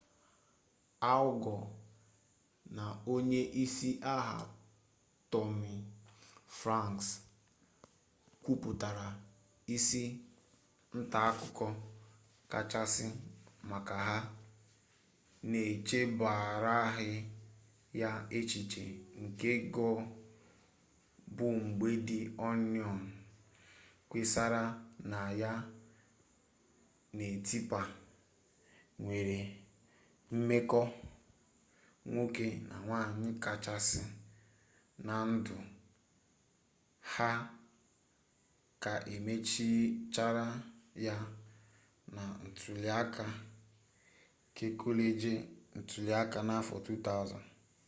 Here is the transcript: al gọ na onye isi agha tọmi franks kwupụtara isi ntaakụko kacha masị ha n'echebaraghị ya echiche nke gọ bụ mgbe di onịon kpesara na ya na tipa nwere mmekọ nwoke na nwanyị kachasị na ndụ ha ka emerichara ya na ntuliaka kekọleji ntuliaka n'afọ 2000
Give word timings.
al 1.11 1.27
gọ 1.43 1.57
na 2.75 2.85
onye 3.13 3.41
isi 3.63 3.89
agha 4.13 4.39
tọmi 5.31 5.73
franks 6.57 7.07
kwupụtara 8.43 9.07
isi 9.75 10.03
ntaakụko 10.97 11.67
kacha 12.51 12.81
masị 13.69 13.77
ha 14.05 14.17
n'echebaraghị 15.49 17.11
ya 18.01 18.11
echiche 18.37 18.83
nke 19.23 19.49
gọ 19.75 19.87
bụ 21.35 21.47
mgbe 21.65 21.87
di 22.07 22.19
onịon 22.47 22.99
kpesara 24.09 24.63
na 25.11 25.19
ya 25.41 25.51
na 27.17 27.27
tipa 27.47 27.81
nwere 29.03 29.37
mmekọ 30.35 30.81
nwoke 32.11 32.47
na 32.69 32.75
nwanyị 32.85 33.29
kachasị 33.43 34.01
na 35.05 35.15
ndụ 35.33 35.55
ha 37.13 37.29
ka 38.83 38.93
emerichara 39.15 40.45
ya 41.05 41.15
na 42.15 42.23
ntuliaka 42.45 43.25
kekọleji 44.55 45.33
ntuliaka 45.79 46.39
n'afọ 46.47 46.75
2000 46.85 47.41